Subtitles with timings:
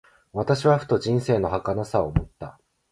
[0.33, 2.59] 私はふと、人生の儚さを思った。